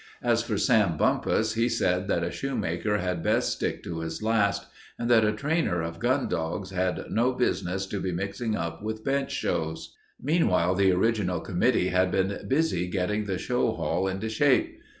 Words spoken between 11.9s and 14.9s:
been busy getting the show hall into shape.